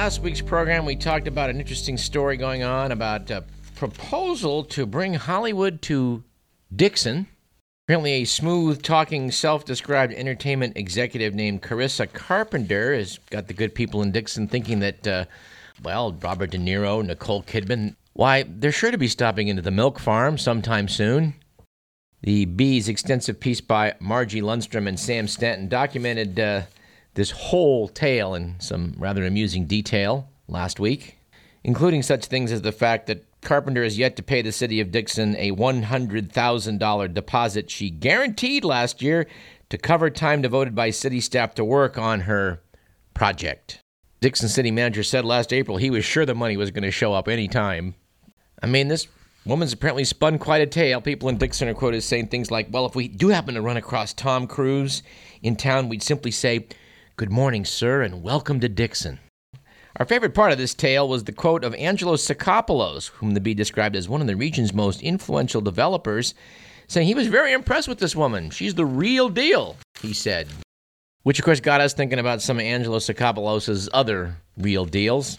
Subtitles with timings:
[0.00, 4.86] last week's program, we talked about an interesting story going on about a proposal to
[4.86, 6.24] bring Hollywood to
[6.74, 7.26] Dixon.
[7.84, 13.74] Apparently, a smooth talking, self described entertainment executive named Carissa Carpenter has got the good
[13.74, 15.26] people in Dixon thinking that, uh,
[15.82, 19.98] well, Robert De Niro, Nicole Kidman, why, they're sure to be stopping into the milk
[19.98, 21.34] farm sometime soon.
[22.22, 26.62] The Bee's extensive piece by Marjie Lundstrom and Sam Stanton documented uh,
[27.14, 31.18] this whole tale in some rather amusing detail last week,
[31.64, 34.90] including such things as the fact that Carpenter has yet to pay the city of
[34.90, 39.26] Dixon a $100,000 deposit she guaranteed last year
[39.70, 42.60] to cover time devoted by city staff to work on her
[43.14, 43.80] project.
[44.20, 47.14] Dixon city manager said last April he was sure the money was going to show
[47.14, 47.94] up any time.
[48.62, 49.08] I mean, this
[49.46, 51.00] woman's apparently spun quite a tale.
[51.00, 53.78] People in Dixon are quoted saying things like, well, if we do happen to run
[53.78, 55.02] across Tom Cruise
[55.42, 56.66] in town, we'd simply say,
[57.20, 59.18] Good morning, sir, and welcome to Dixon.
[59.98, 63.52] Our favorite part of this tale was the quote of Angelo Tsakopoulos, whom the Bee
[63.52, 66.32] described as one of the region's most influential developers,
[66.88, 68.48] saying he was very impressed with this woman.
[68.48, 70.48] She's the real deal, he said.
[71.22, 75.38] Which, of course, got us thinking about some of Angelo Tsakopoulos' other real deals.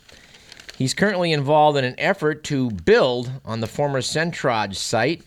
[0.78, 5.24] He's currently involved in an effort to build on the former Centrage site,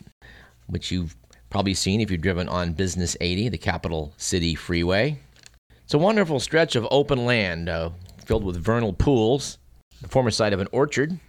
[0.67, 1.17] which you've
[1.49, 5.19] probably seen if you've driven on Business 80, the capital city freeway.
[5.85, 7.91] It's a wonderful stretch of open land uh,
[8.25, 9.59] filled with vernal pools,
[10.01, 11.19] the former site of an orchard,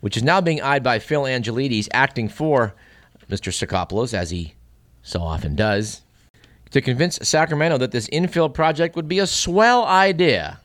[0.00, 2.74] which is now being eyed by Phil Angelides, acting for
[3.28, 3.52] Mr.
[3.52, 4.54] Tsakopoulos, as he
[5.02, 6.00] so often does,
[6.70, 10.58] to convince Sacramento that this infill project would be a swell idea.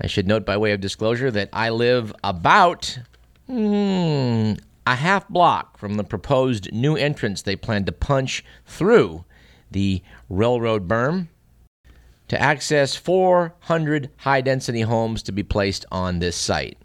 [0.00, 3.00] I should note, by way of disclosure, that I live about
[3.48, 4.52] hmm,
[4.86, 9.24] a half block from the proposed new entrance they plan to punch through
[9.72, 11.26] the railroad berm
[12.28, 16.78] to access 400 high density homes to be placed on this site.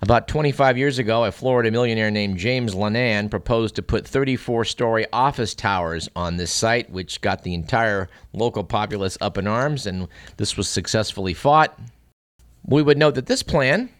[0.00, 5.06] About 25 years ago, a Florida millionaire named James Lannan proposed to put 34 story
[5.12, 10.08] office towers on this site, which got the entire local populace up in arms, and
[10.38, 11.78] this was successfully fought.
[12.64, 13.90] We would note that this plan,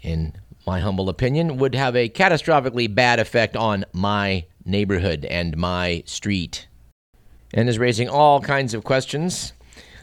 [0.00, 0.32] in
[0.64, 6.68] my humble opinion, would have a catastrophically bad effect on my neighborhood and my street,
[7.52, 9.54] and is raising all kinds of questions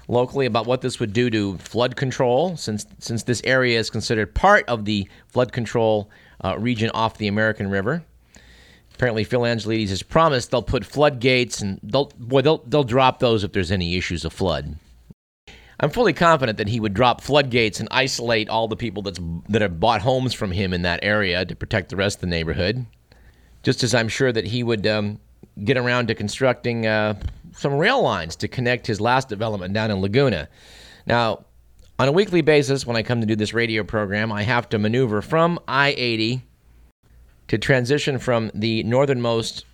[0.10, 4.36] locally about what this would do to flood control, since since this area is considered
[4.36, 6.10] part of the flood control
[6.44, 8.04] uh, region off the American River.
[8.94, 13.46] Apparently, Phil Angelides has promised they'll put floodgates and they'll boy they'll they'll drop those
[13.46, 14.76] if there's any issues of flood.
[15.80, 19.62] I'm fully confident that he would drop floodgates and isolate all the people that's that
[19.62, 22.86] have bought homes from him in that area to protect the rest of the neighborhood.
[23.64, 25.20] Just as I'm sure that he would um,
[25.64, 27.16] get around to constructing uh,
[27.54, 30.48] some rail lines to connect his last development down in Laguna.
[31.06, 31.46] Now,
[31.98, 34.80] on a weekly basis, when I come to do this radio program, I have to
[34.80, 36.42] maneuver from I 80
[37.50, 39.66] to transition from the northernmost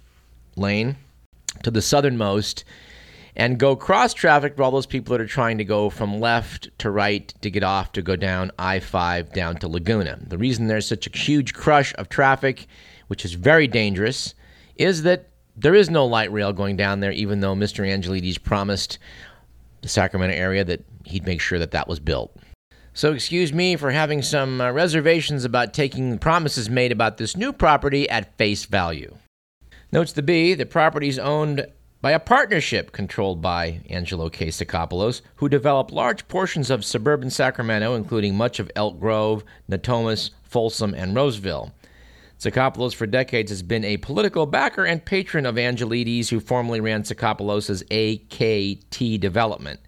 [0.56, 0.96] lane
[1.64, 2.64] to the southernmost
[3.36, 6.70] and go cross traffic for all those people that are trying to go from left
[6.80, 10.18] to right to get off to go down I 5 down to Laguna.
[10.22, 12.66] The reason there's such a huge crush of traffic,
[13.08, 14.34] which is very dangerous,
[14.78, 17.88] is that there is no light rail going down there, even though Mr.
[17.88, 18.98] Angelides promised
[19.82, 22.36] the Sacramento area that he'd make sure that that was built.
[22.94, 27.52] So, excuse me for having some uh, reservations about taking promises made about this new
[27.52, 29.18] property at face value.
[29.92, 31.68] Notes the Bee, the property is owned
[32.02, 34.48] by a partnership controlled by Angelo K.
[34.48, 40.94] Tsakopoulos, who developed large portions of suburban Sacramento, including much of Elk Grove, Natomas, Folsom,
[40.94, 41.74] and Roseville.
[42.46, 47.02] Tsakopoulos for decades has been a political backer and patron of Angelides, who formerly ran
[47.02, 49.80] Tsakopoulos' AKT development.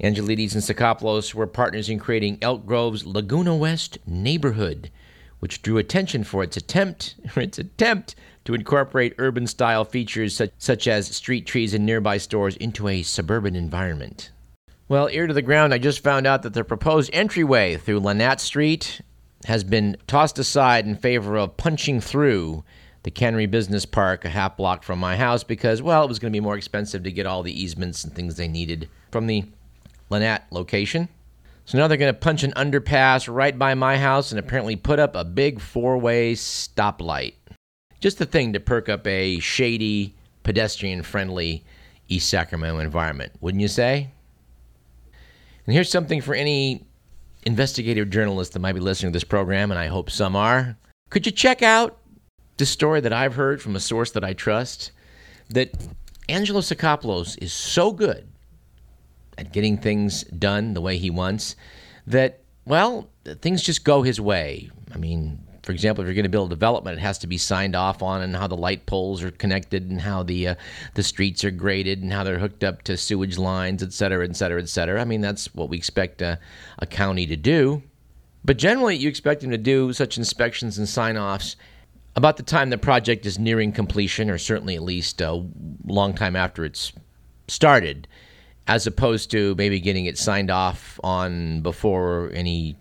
[0.00, 4.92] Angelides and Tsakopoulos were partners in creating Elk Grove's Laguna West neighborhood,
[5.40, 10.86] which drew attention for its attempt its attempt to incorporate urban style features such, such
[10.86, 14.30] as street trees and nearby stores into a suburban environment.
[14.86, 18.38] Well, ear to the ground, I just found out that the proposed entryway through Lanatt
[18.38, 19.00] Street
[19.44, 22.64] has been tossed aside in favor of punching through
[23.04, 26.32] the Cannery Business Park a half block from my house because, well, it was going
[26.32, 29.44] to be more expensive to get all the easements and things they needed from the
[30.10, 31.08] Lanatt location.
[31.64, 34.98] So now they're going to punch an underpass right by my house and apparently put
[34.98, 37.34] up a big four way stoplight.
[38.00, 40.14] Just the thing to perk up a shady,
[40.44, 41.64] pedestrian friendly
[42.08, 44.10] East Sacramento environment, wouldn't you say?
[45.66, 46.87] And here's something for any
[47.44, 50.76] investigative journalists that might be listening to this program, and I hope some are,
[51.10, 51.98] could you check out
[52.58, 54.92] this story that I've heard from a source that I trust
[55.48, 55.70] that
[56.28, 58.28] Angelo Tsakopoulos is so good
[59.38, 61.56] at getting things done the way he wants
[62.06, 64.70] that well, things just go his way.
[64.94, 67.36] I mean, for example, if you're going to build a development, it has to be
[67.36, 70.54] signed off on, and how the light poles are connected, and how the uh,
[70.94, 74.34] the streets are graded, and how they're hooked up to sewage lines, et cetera, et
[74.34, 74.98] cetera, et cetera.
[74.98, 76.40] I mean, that's what we expect a,
[76.78, 77.82] a county to do.
[78.46, 81.54] But generally, you expect them to do such inspections and sign offs
[82.16, 85.44] about the time the project is nearing completion, or certainly at least a
[85.84, 86.94] long time after it's
[87.46, 88.08] started,
[88.66, 92.78] as opposed to maybe getting it signed off on before any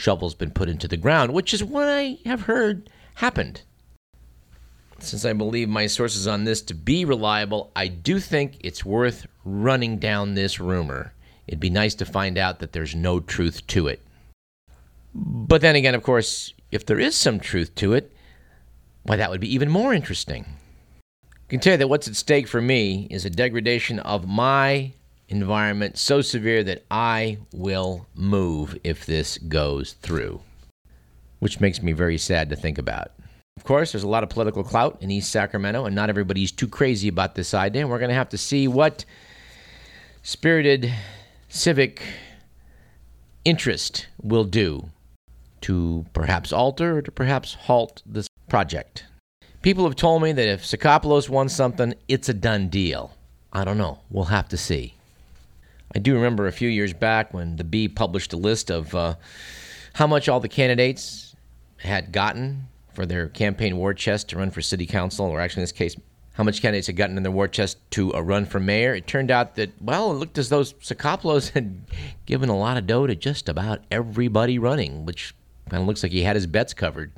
[0.00, 3.62] shovel's been put into the ground, which is what I have heard happened.
[4.98, 9.26] Since I believe my sources on this to be reliable, I do think it's worth
[9.44, 11.14] running down this rumor.
[11.46, 14.00] It'd be nice to find out that there's no truth to it.
[15.14, 18.12] But then again, of course, if there is some truth to it,
[19.02, 20.44] why, that would be even more interesting.
[21.32, 24.92] I can tell you that what's at stake for me is a degradation of my
[25.30, 30.42] environment so severe that I will move if this goes through,
[31.38, 33.12] which makes me very sad to think about.
[33.56, 36.68] Of course, there's a lot of political clout in East Sacramento, and not everybody's too
[36.68, 37.82] crazy about this idea.
[37.82, 39.04] And we're going to have to see what
[40.22, 40.92] spirited
[41.48, 42.02] civic
[43.44, 44.90] interest will do
[45.62, 49.04] to perhaps alter or to perhaps halt this project.
[49.62, 53.14] People have told me that if Tsakopoulos wants something, it's a done deal.
[53.52, 53.98] I don't know.
[54.08, 54.94] We'll have to see.
[55.94, 59.16] I do remember a few years back when the Bee published a list of uh,
[59.94, 61.34] how much all the candidates
[61.78, 65.64] had gotten for their campaign war chest to run for city council, or actually in
[65.64, 65.96] this case,
[66.34, 68.94] how much candidates had gotten in their war chest to a run for mayor.
[68.94, 71.80] It turned out that, well, it looked as though Tsakopoulos had
[72.24, 75.34] given a lot of dough to just about everybody running, which
[75.68, 77.12] kind of looks like he had his bets covered.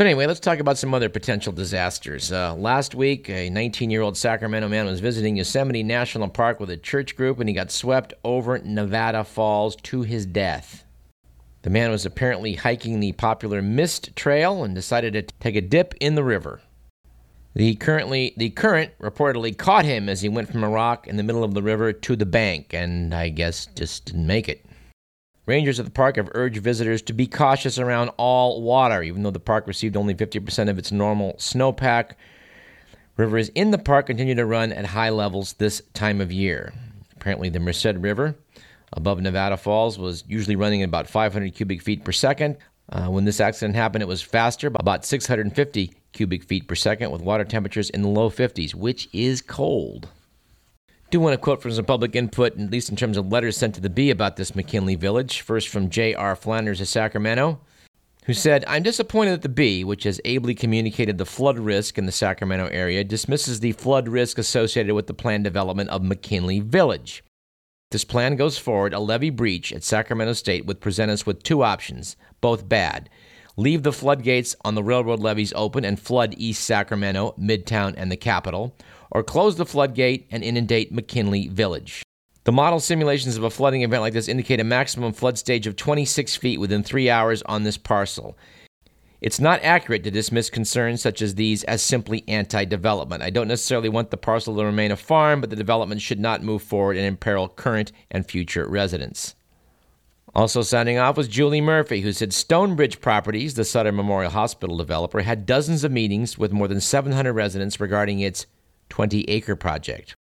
[0.00, 2.32] But anyway, let's talk about some other potential disasters.
[2.32, 6.70] Uh, last week, a 19 year old Sacramento man was visiting Yosemite National Park with
[6.70, 10.84] a church group and he got swept over Nevada Falls to his death.
[11.60, 15.92] The man was apparently hiking the popular Mist Trail and decided to take a dip
[16.00, 16.62] in the river.
[17.52, 21.22] The, currently, the current reportedly caught him as he went from a rock in the
[21.22, 24.64] middle of the river to the bank, and I guess just didn't make it.
[25.50, 29.32] Rangers at the park have urged visitors to be cautious around all water, even though
[29.32, 32.12] the park received only 50% of its normal snowpack.
[33.16, 36.72] Rivers in the park continue to run at high levels this time of year.
[37.16, 38.36] Apparently, the Merced River
[38.92, 42.56] above Nevada Falls was usually running at about 500 cubic feet per second.
[42.88, 47.22] Uh, when this accident happened, it was faster, about 650 cubic feet per second, with
[47.22, 50.10] water temperatures in the low 50s, which is cold
[51.10, 53.74] do want to quote from some public input, at least in terms of letters sent
[53.74, 55.40] to the Bee about this McKinley Village.
[55.40, 56.36] First from J.R.
[56.36, 57.60] Flanders of Sacramento,
[58.26, 62.06] who said, I'm disappointed that the Bee, which has ably communicated the flood risk in
[62.06, 67.24] the Sacramento area, dismisses the flood risk associated with the planned development of McKinley Village.
[67.90, 71.64] This plan goes forward, a levee breach at Sacramento State would present us with two
[71.64, 73.10] options, both bad.
[73.56, 78.16] Leave the floodgates on the railroad levees open and flood East Sacramento, Midtown, and the
[78.16, 78.76] capital,
[79.10, 82.02] or close the floodgate and inundate McKinley Village.
[82.44, 85.76] The model simulations of a flooding event like this indicate a maximum flood stage of
[85.76, 88.36] 26 feet within three hours on this parcel.
[89.20, 93.22] It's not accurate to dismiss concerns such as these as simply anti development.
[93.22, 96.42] I don't necessarily want the parcel to remain a farm, but the development should not
[96.42, 99.34] move forward and imperil current and future residents.
[100.34, 105.20] Also signing off was Julie Murphy, who said Stonebridge Properties, the Sutter Memorial Hospital developer,
[105.20, 108.46] had dozens of meetings with more than 700 residents regarding its
[108.90, 110.14] 20 acre project.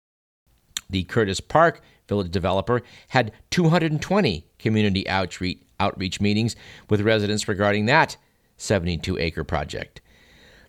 [0.89, 6.55] The Curtis Park Village developer had 220 community outreach, outreach meetings
[6.89, 8.15] with residents regarding that
[8.57, 10.01] 72 acre project.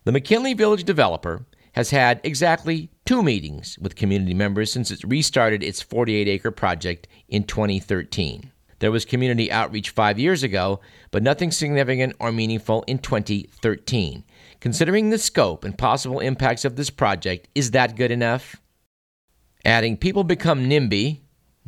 [0.05, 5.62] The McKinley Village developer has had exactly two meetings with community members since it restarted
[5.62, 8.50] its 48 acre project in 2013.
[8.80, 10.80] There was community outreach five years ago,
[11.11, 14.25] but nothing significant or meaningful in 2013.
[14.61, 18.56] Considering the scope and possible impacts of this project, is that good enough?
[19.64, 21.20] Adding, people become NIMBY,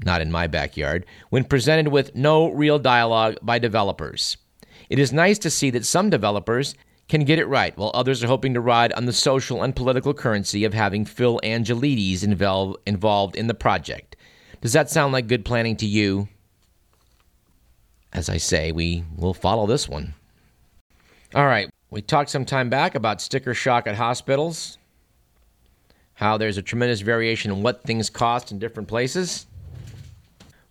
[0.05, 4.37] not in my backyard, when presented with no real dialogue by developers.
[4.88, 6.75] It is nice to see that some developers
[7.09, 10.14] can get it right, while others are hoping to ride on the social and political
[10.14, 14.14] currency of having Phil Angelides involved in the project.
[14.61, 16.29] Does that sound like good planning to you?
[18.12, 20.14] As I say, we will follow this one.
[21.35, 24.79] All right, we talked some time back about sticker shock at hospitals,
[26.14, 29.47] how there's a tremendous variation in what things cost in different places.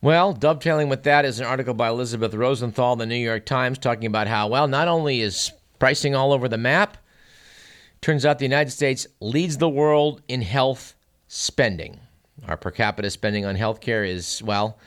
[0.01, 3.77] Well, dovetailing with that is an article by Elizabeth Rosenthal in the New York Times
[3.77, 6.97] talking about how, well, not only is pricing all over the map,
[8.01, 10.95] turns out the United States leads the world in health
[11.27, 11.99] spending.
[12.47, 14.77] Our per capita spending on healthcare is, well,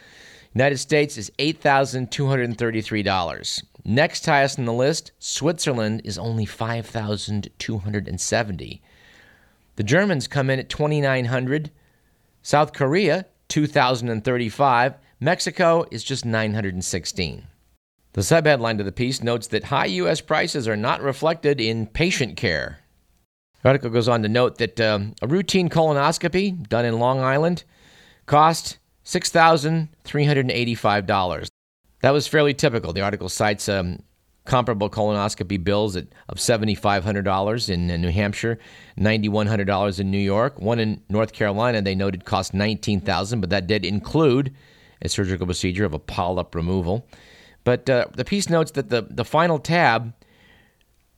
[0.55, 3.63] United States is $8,233.
[3.85, 8.83] Next highest on the list, Switzerland is only 5,270.
[9.77, 11.71] The Germans come in at 2,900.
[12.43, 14.95] South Korea, 2,035.
[15.21, 17.47] Mexico is just 916.
[18.13, 20.21] The subheadline to the piece notes that high U.S.
[20.21, 22.81] prices are not reflected in patient care.
[23.63, 27.65] The article goes on to note that um, a routine colonoscopy done in Long Island
[28.27, 31.49] cost $6,385.
[32.01, 32.93] That was fairly typical.
[32.93, 34.03] The article cites um,
[34.45, 38.59] comparable colonoscopy bills at, of $7,500 in New Hampshire,
[38.99, 40.61] $9,100 in New York.
[40.61, 44.55] One in North Carolina, they noted, cost 19,000, but that did include
[45.01, 47.07] a surgical procedure of a polyp removal.
[47.65, 50.13] But uh, the piece notes that the, the final tab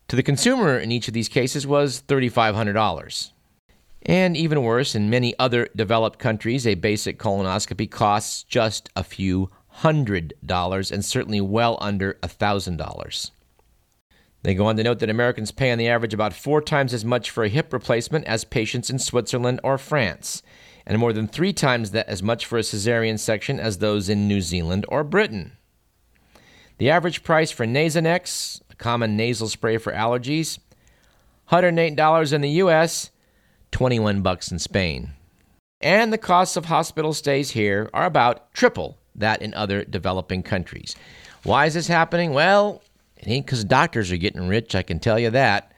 [0.08, 3.30] to the consumer in each of these cases was $3,500.
[4.06, 9.50] And even worse, in many other developed countries, a basic colonoscopy costs just a few
[9.68, 13.30] hundred dollars and certainly well under a thousand dollars.
[14.42, 17.02] They go on to note that Americans pay on the average about four times as
[17.02, 20.42] much for a hip replacement as patients in Switzerland or France,
[20.84, 24.28] and more than three times that as much for a cesarean section as those in
[24.28, 25.52] New Zealand or Britain.
[26.76, 30.58] The average price for Nasonex, a common nasal spray for allergies,
[31.50, 33.10] $108 in the US,
[33.74, 35.10] 21 bucks in Spain.
[35.80, 40.94] And the costs of hospital stays here are about triple that in other developing countries.
[41.42, 42.32] Why is this happening?
[42.32, 42.82] Well,
[43.16, 45.72] it ain't because doctors are getting rich, I can tell you that.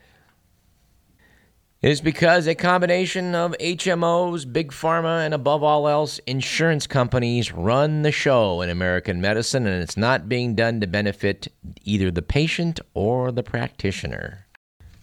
[1.80, 7.52] It is because a combination of HMOs, big pharma, and above all else, insurance companies
[7.52, 11.48] run the show in American medicine, and it's not being done to benefit
[11.84, 14.45] either the patient or the practitioner.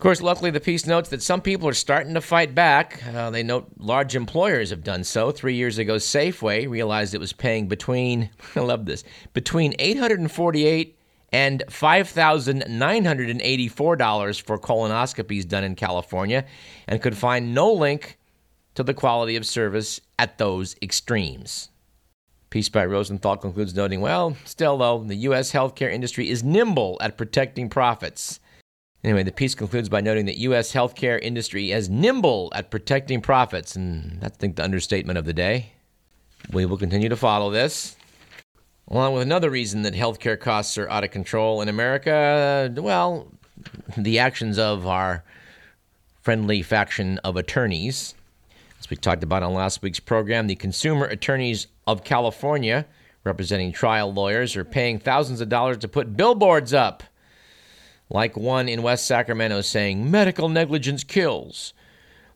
[0.03, 3.01] Of course, luckily, the piece notes that some people are starting to fight back.
[3.07, 5.31] Uh, they note large employers have done so.
[5.31, 10.99] Three years ago, Safeway realized it was paying between, I love this, between 848
[11.31, 16.43] and $5,984 for colonoscopies done in California
[16.85, 18.19] and could find no link
[18.75, 21.69] to the quality of service at those extremes.
[22.49, 25.53] Piece by Rosenthal concludes noting, well, still though, the U.S.
[25.53, 28.41] healthcare industry is nimble at protecting profits.
[29.03, 30.71] Anyway, the piece concludes by noting that U.S.
[30.71, 35.33] healthcare industry is nimble at protecting profits, and that's I think the understatement of the
[35.33, 35.73] day.
[36.51, 37.97] We will continue to follow this.
[38.87, 43.27] Along with another reason that healthcare costs are out of control in America, well,
[43.97, 45.23] the actions of our
[46.21, 48.13] friendly faction of attorneys.
[48.79, 52.85] As we talked about on last week's program, the consumer attorneys of California,
[53.23, 57.03] representing trial lawyers, are paying thousands of dollars to put billboards up.
[58.13, 61.73] Like one in West Sacramento saying, medical negligence kills.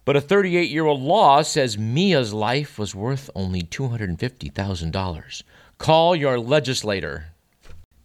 [0.05, 5.43] But a 38 year old law says Mia's life was worth only $250,000.
[5.77, 7.27] Call your legislator.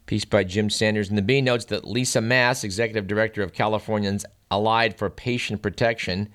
[0.04, 4.26] Piece by Jim Sanders in the Bee notes that Lisa Maas, executive director of Californians
[4.50, 6.28] Allied for Patient Protection,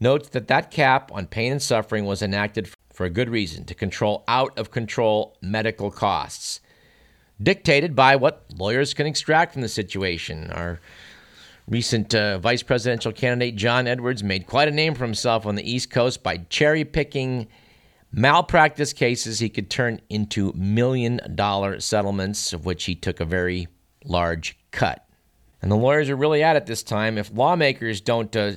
[0.00, 3.74] notes that that cap on pain and suffering was enacted for a good reason to
[3.74, 6.60] control out of control medical costs,
[7.42, 10.50] dictated by what lawyers can extract from the situation.
[10.50, 10.80] Our
[11.68, 15.70] recent uh, vice presidential candidate John Edwards made quite a name for himself on the
[15.70, 17.46] East Coast by cherry picking
[18.10, 23.68] malpractice cases he could turn into million dollar settlements, of which he took a very
[24.04, 25.04] large cut.
[25.60, 27.18] And the lawyers are really at it this time.
[27.18, 28.52] If lawmakers don't uh,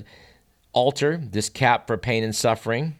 [0.71, 2.95] alter this cap for pain and suffering,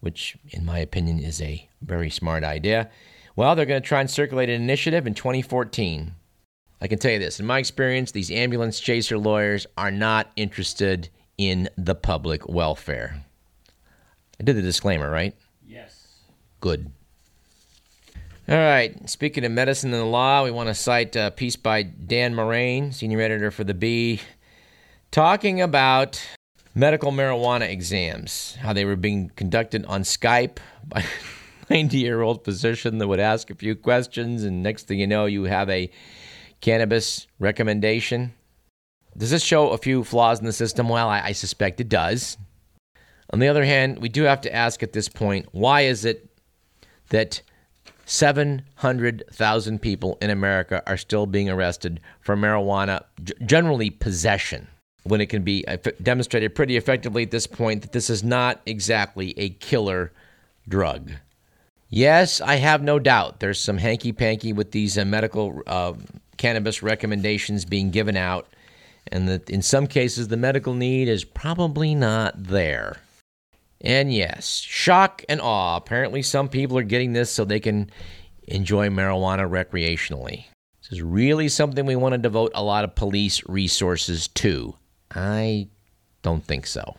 [0.00, 2.90] which in my opinion is a very smart idea,
[3.36, 6.12] well, they're going to try and circulate an initiative in 2014.
[6.80, 11.08] I can tell you this in my experience, these ambulance chaser lawyers are not interested
[11.38, 13.24] in the public welfare.
[14.40, 15.34] I did the disclaimer, right?
[15.66, 16.18] Yes.
[16.60, 16.90] Good.
[18.48, 19.08] All right.
[19.08, 22.92] Speaking of medicine and the law, we want to cite a piece by Dan Morain,
[22.92, 24.20] senior editor for the Bee,
[25.12, 26.20] talking about
[26.74, 31.04] medical marijuana exams, how they were being conducted on Skype by
[31.72, 35.24] 90 year old physician that would ask a few questions, and next thing you know,
[35.24, 35.90] you have a
[36.60, 38.34] cannabis recommendation.
[39.16, 40.90] Does this show a few flaws in the system?
[40.90, 42.36] Well, I, I suspect it does.
[43.30, 46.28] On the other hand, we do have to ask at this point why is it
[47.08, 47.40] that
[48.04, 53.02] 700,000 people in America are still being arrested for marijuana,
[53.46, 54.68] generally possession,
[55.04, 55.64] when it can be
[56.02, 60.12] demonstrated pretty effectively at this point that this is not exactly a killer
[60.68, 61.12] drug.
[61.94, 65.92] Yes, I have no doubt there's some hanky panky with these uh, medical uh,
[66.38, 68.48] cannabis recommendations being given out,
[69.08, 72.96] and that in some cases the medical need is probably not there.
[73.82, 75.76] And yes, shock and awe.
[75.76, 77.90] Apparently, some people are getting this so they can
[78.48, 80.46] enjoy marijuana recreationally.
[80.80, 84.74] This is really something we want to devote a lot of police resources to.
[85.14, 85.68] I
[86.22, 86.96] don't think so.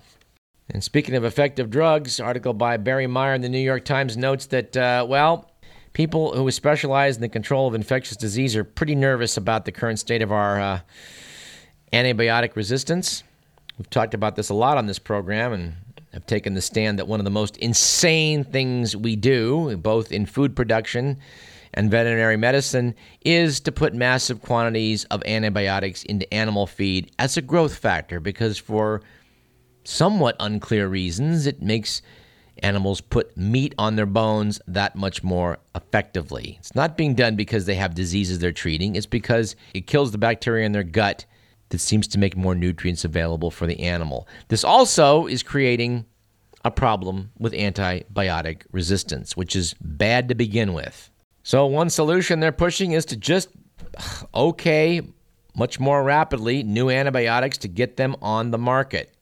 [0.73, 4.47] And speaking of effective drugs, article by Barry Meier in the New York Times notes
[4.47, 5.51] that, uh, well,
[5.93, 9.99] people who specialize in the control of infectious disease are pretty nervous about the current
[9.99, 10.79] state of our uh,
[11.93, 13.23] antibiotic resistance.
[13.77, 15.75] We've talked about this a lot on this program and
[16.11, 20.25] have taken the stand that one of the most insane things we do, both in
[20.25, 21.19] food production
[21.75, 27.43] and veterinary medicine, is to put massive quantities of antibiotics into animal feed as a
[27.43, 29.03] growth factor because for
[29.83, 32.01] somewhat unclear reasons, it makes
[32.59, 36.57] animals put meat on their bones that much more effectively.
[36.59, 40.17] It's not being done because they have diseases they're treating, it's because it kills the
[40.17, 41.25] bacteria in their gut
[41.69, 44.27] that seems to make more nutrients available for the animal.
[44.49, 46.05] This also is creating
[46.63, 51.09] a problem with antibiotic resistance, which is bad to begin with.
[51.41, 53.49] So, one solution they're pushing is to just
[54.33, 55.01] okay
[55.55, 59.12] much more rapidly new antibiotics to get them on the market.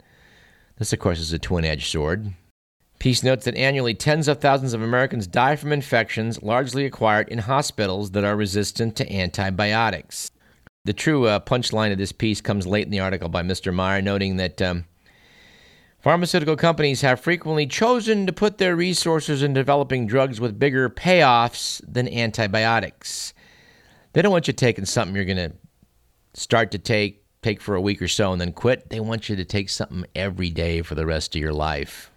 [0.82, 2.34] This, of course, is a twin edged sword.
[2.98, 7.38] Piece notes that annually tens of thousands of Americans die from infections largely acquired in
[7.38, 10.32] hospitals that are resistant to antibiotics.
[10.86, 13.72] The true uh, punchline of this piece comes late in the article by Mr.
[13.72, 14.86] Meier, noting that um,
[16.00, 21.80] pharmaceutical companies have frequently chosen to put their resources in developing drugs with bigger payoffs
[21.88, 23.36] than antibiotics.
[24.14, 25.54] They don't want you taking something you're going to
[26.34, 28.90] start to take take for a week or so and then quit.
[28.90, 32.12] They want you to take something every day for the rest of your life.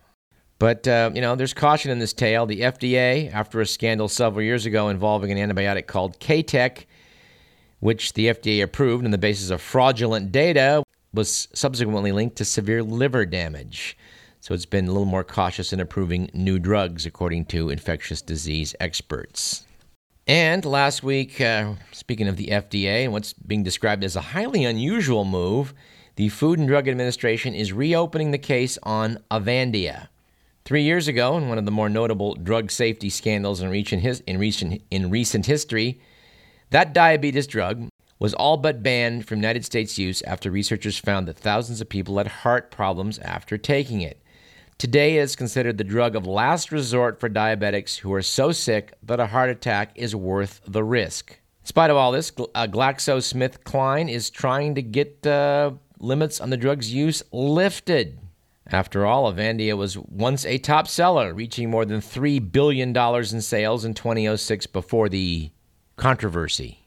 [0.58, 2.46] But, uh, you know, there's caution in this tale.
[2.46, 6.86] The FDA, after a scandal several years ago involving an antibiotic called Ketek,
[7.80, 12.82] which the FDA approved on the basis of fraudulent data, was subsequently linked to severe
[12.82, 13.96] liver damage.
[14.40, 18.74] So it's been a little more cautious in approving new drugs, according to infectious disease
[18.78, 19.64] experts.
[20.26, 24.64] And last week, uh, speaking of the FDA and what's being described as a highly
[24.64, 25.74] unusual move,
[26.16, 30.08] the Food and Drug Administration is reopening the case on Avandia.
[30.64, 34.20] Three years ago, in one of the more notable drug safety scandals in recent, his,
[34.20, 36.00] in recent, in recent history,
[36.70, 41.36] that diabetes drug was all but banned from United States use after researchers found that
[41.36, 44.22] thousands of people had heart problems after taking it.
[44.76, 49.20] Today is considered the drug of last resort for diabetics who are so sick that
[49.20, 51.30] a heart attack is worth the risk.
[51.30, 56.56] In spite of all this, uh, GlaxoSmithKline is trying to get uh, limits on the
[56.56, 58.18] drug's use lifted.
[58.66, 63.84] After all, Avandia was once a top seller, reaching more than $3 billion in sales
[63.84, 65.50] in 2006 before the
[65.96, 66.80] controversy.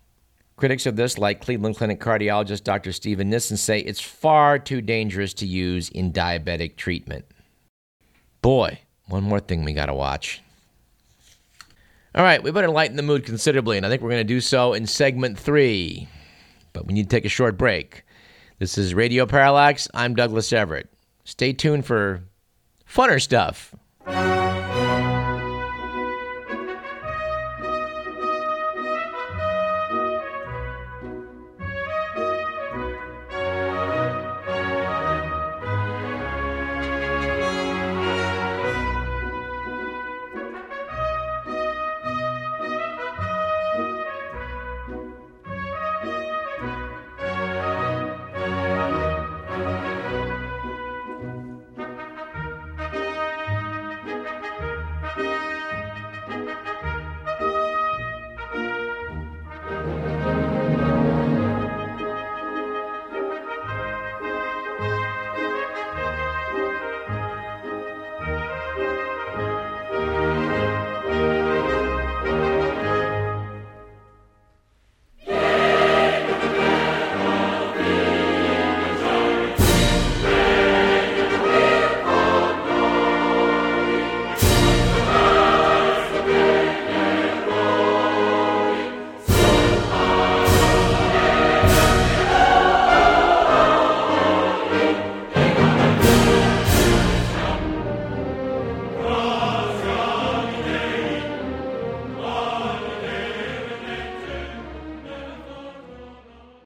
[0.57, 2.91] Critics of this, like Cleveland Clinic cardiologist Dr.
[2.91, 7.25] Steven Nissen, say it's far too dangerous to use in diabetic treatment.
[8.41, 10.41] Boy, one more thing we got to watch.
[12.15, 14.41] All right, we better lighten the mood considerably, and I think we're going to do
[14.41, 16.07] so in segment three.
[16.73, 18.03] But we need to take a short break.
[18.59, 19.87] This is Radio Parallax.
[19.93, 20.89] I'm Douglas Everett.
[21.25, 22.23] Stay tuned for
[22.89, 23.75] funner stuff.